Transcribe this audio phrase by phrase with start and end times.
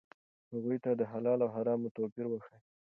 [0.53, 2.63] هغوی ته د حلال او حرامو توپیر وښایئ.